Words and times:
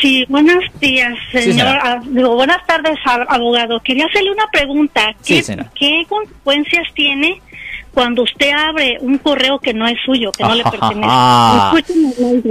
Sí, 0.00 0.24
buenos 0.28 0.62
días, 0.80 1.12
señor. 1.32 1.44
Sí, 1.44 1.52
señora. 1.52 1.80
Ah, 1.82 2.00
digo, 2.04 2.34
buenas 2.34 2.64
tardes, 2.66 2.96
ab- 3.04 3.26
abogado. 3.28 3.80
Quería 3.80 4.06
hacerle 4.06 4.30
una 4.32 4.46
pregunta. 4.52 5.14
¿Qué, 5.24 5.42
señora. 5.42 5.70
¿Qué 5.74 6.04
consecuencias 6.08 6.84
tiene 6.94 7.40
cuando 7.92 8.22
usted 8.22 8.50
abre 8.52 8.98
un 9.00 9.18
correo 9.18 9.58
que 9.58 9.74
no 9.74 9.86
es 9.88 9.96
suyo, 10.04 10.30
que 10.30 10.44
no 10.44 10.54
le 10.54 10.62
pertenece? 10.62 11.00
Ah. 11.10 11.72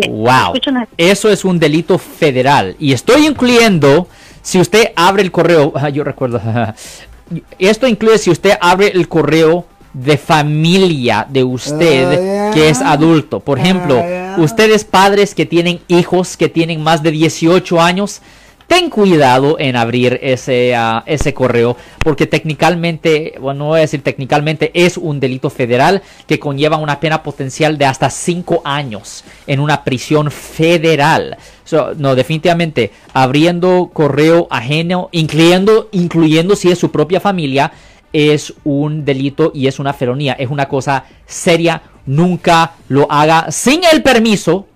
Wow. 0.10 0.54
Eso 0.97 1.29
es 1.29 1.46
un 1.46 1.58
delito 1.60 1.97
federal. 1.97 2.75
Y 2.79 2.91
estoy 2.93 3.25
incluyendo 3.27 4.07
si 4.41 4.59
usted 4.59 4.91
abre 4.95 5.23
el 5.23 5.31
correo. 5.31 5.71
ah, 5.75 5.89
Yo 5.89 6.04
recuerdo. 6.04 6.41
Esto 7.59 7.88
incluye 7.88 8.17
si 8.17 8.29
usted 8.29 8.57
abre 8.59 8.88
el 8.88 9.07
correo 9.07 9.65
de 9.93 10.17
familia 10.17 11.25
de 11.29 11.43
usted. 11.43 12.36
Que 12.58 12.70
es 12.70 12.82
adulto. 12.82 13.39
Por 13.39 13.60
ejemplo, 13.60 14.04
Ah, 14.04 14.36
ustedes 14.39 14.84
padres 14.84 15.36
que 15.36 15.46
tienen 15.46 15.80
hijos 15.88 16.38
que 16.38 16.50
tienen 16.50 16.82
más 16.82 17.04
de 17.04 17.12
18 17.12 17.80
años. 17.80 18.21
Ten 18.65 18.89
cuidado 18.89 19.57
en 19.60 19.75
abrir 19.75 20.20
ese, 20.21 20.75
ah, 20.75 21.04
ese 21.06 21.34
correo 21.34 21.78
porque 22.00 22.25
técnicamente, 22.25 23.36
bueno, 23.39 23.60
no 23.60 23.65
voy 23.68 23.78
a 23.78 23.82
decir 23.82 24.01
técnicamente, 24.01 24.71
es 24.74 24.98
un 24.98 25.20
delito 25.20 25.50
federal 25.50 26.01
que 26.25 26.39
conlleva 26.39 26.78
una 26.78 27.00
pena 27.00 27.21
potencial 27.21 27.78
de 27.78 27.86
hasta 27.86 28.10
5 28.10 28.64
años 28.65 29.24
en 29.46 29.60
una 29.60 29.84
prisión 29.84 30.32
federal. 30.32 31.37
So, 31.64 31.93
no, 31.96 32.16
definitivamente, 32.16 32.92
abriendo 33.14 33.92
correo 33.94 34.48
ajeno, 34.50 35.09
incluyendo, 35.12 35.89
incluyendo 35.92 36.56
si 36.56 36.72
es 36.72 36.80
su 36.80 36.92
propia 36.92 37.20
familia, 37.20 37.72
es 38.14 38.53
un 38.64 39.06
delito 39.06 39.52
y 39.53 39.67
es 39.67 39.80
una 39.80 39.94
felonía. 39.94 40.34
Es 40.34 40.50
una 40.50 40.67
cosa 40.67 41.06
seria. 41.26 41.81
Nunca 42.08 42.72
lo 42.89 43.09
haga 43.11 43.52
sin 43.52 43.81
el 43.92 44.02
permiso 44.02 44.67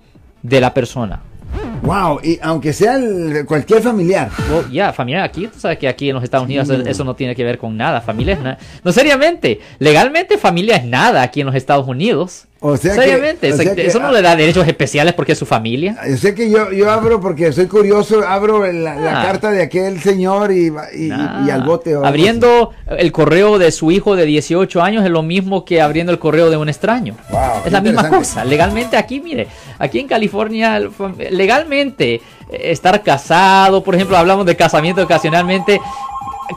de 0.44 0.62
la 0.62 0.74
persona. 0.74 1.20
Wow, 1.82 2.20
y 2.24 2.38
aunque 2.44 2.72
sea 2.74 2.96
el- 2.98 3.46
cualquier 3.46 3.82
familiar. 3.82 4.30
Well, 4.52 4.70
ya, 4.72 4.94
familia 4.94 5.24
aquí, 5.24 5.48
tú 5.48 5.60
sabes 5.60 5.80
que 5.80 5.88
aquí 5.88 6.10
en 6.10 6.16
los 6.16 6.24
Estados 6.24 6.46
Unidos 6.46 6.70
eso- 6.70 6.88
eso 6.88 7.04
no 7.04 7.16
tiene 7.16 7.36
que 7.36 7.44
ver 7.44 7.58
con 7.58 7.76
nada. 7.76 8.02
Familia 8.02 8.36
es 8.36 8.40
nada. 8.42 8.58
No, 8.84 8.92
seriamente, 8.92 9.60
legalmente 9.80 10.38
familia 10.38 10.76
es 10.76 10.86
nada 10.86 11.24
aquí 11.24 11.42
en 11.42 11.48
los 11.48 11.56
Estados 11.56 11.88
Unidos. 11.88 12.46
O 12.64 12.78
sea 12.78 12.94
que- 12.94 13.02
seriamente, 13.02 13.48
o 13.48 13.50
eso, 13.56 13.64
sea 13.64 13.74
que- 13.76 13.88
eso 13.88 14.00
no 14.00 14.12
le 14.12 14.22
da 14.22 14.36
derechos 14.36 14.68
especiales 14.68 15.16
porque 15.16 15.32
es 15.32 15.38
su 15.40 15.48
familia. 15.48 15.98
Yo 16.08 16.16
sé 16.16 16.36
que 16.36 16.48
yo, 16.52 16.72
yo 16.72 16.92
abro 16.92 17.20
porque 17.20 17.52
soy 17.52 17.66
curioso, 17.66 18.22
abro 18.26 18.72
la, 18.72 18.96
la 18.96 19.20
Ah. 19.22 19.26
carta 19.26 19.50
de 19.50 19.64
aquel 19.64 20.00
señor 20.00 20.52
y, 20.52 20.68
y, 20.68 21.06
y- 21.08 21.48
y 21.48 21.50
al 21.50 21.64
bote. 21.64 21.96
o 21.98 22.06
Abriendo 22.06 22.70
el 22.88 23.12
correo 23.12 23.58
de 23.58 23.72
su 23.72 23.90
hijo 23.90 24.16
de 24.16 24.26
18 24.28 24.80
años 24.84 25.04
es 25.04 25.10
lo 25.10 25.24
mismo 25.24 25.66
que 25.66 25.82
abriendo 25.82 26.12
el 26.12 26.20
correo 26.20 26.52
de 26.52 26.58
un 26.58 26.70
extraño. 26.70 27.16
Wow, 27.32 27.42
es 27.66 27.72
la 27.72 27.82
misma 27.82 28.08
cosa. 28.10 28.46
Legalmente 28.46 28.96
aquí, 28.96 29.20
mire, 29.20 29.48
aquí 29.80 29.98
en 29.98 30.08
California, 30.08 30.80
legalmente, 31.32 32.16
eh, 32.16 32.22
estar 32.72 33.02
casado, 33.02 33.84
por 33.84 33.96
ejemplo, 33.96 34.18
hablamos 34.18 34.46
de 34.46 34.56
casamiento 34.56 35.02
ocasionalmente. 35.02 35.82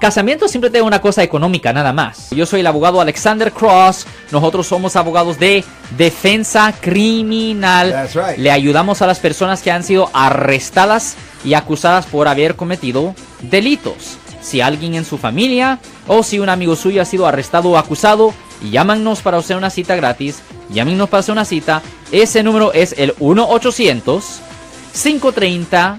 Casamiento 0.00 0.48
siempre 0.48 0.70
tiene 0.70 0.87
una 0.87 1.00
cosa 1.00 1.23
económica, 1.23 1.73
nada 1.73 1.92
más. 1.92 2.31
Yo 2.31 2.47
soy 2.47 2.61
el 2.61 2.67
abogado 2.67 3.00
Alexander 3.00 3.53
Cross. 3.53 4.06
Nosotros 4.31 4.67
somos 4.67 4.97
abogados 4.97 5.39
de 5.39 5.64
defensa 5.97 6.75
criminal. 6.81 8.09
Right. 8.14 8.39
Le 8.39 8.51
ayudamos 8.51 9.03
a 9.03 9.06
las 9.06 9.20
personas 9.20 9.62
que 9.62 9.70
han 9.70 9.84
sido 9.84 10.11
arrestadas 10.12 11.17
y 11.45 11.55
acusadas 11.55 12.06
por 12.06 12.27
haber 12.28 12.56
cometido 12.56 13.14
delitos. 13.42 14.19
Si 14.41 14.61
alguien 14.61 14.95
en 14.95 15.05
su 15.05 15.19
familia 15.19 15.78
o 16.06 16.23
si 16.23 16.39
un 16.39 16.48
amigo 16.48 16.77
suyo 16.77 17.01
ha 17.01 17.06
sido 17.06 17.27
arrestado 17.27 17.70
o 17.70 17.79
acusado, 17.79 18.34
llámanos 18.62 19.23
para 19.23 19.39
hacer 19.39 19.56
una 19.56 19.70
cita 19.70 19.97
gratis. 19.97 20.42
Llámenos 20.70 21.08
para 21.08 21.20
hacer 21.20 21.33
una 21.33 21.45
cita. 21.45 21.83
Ese 22.12 22.42
número 22.42 22.73
es 22.73 22.95
el 22.98 23.14
1-800-530 23.17 25.98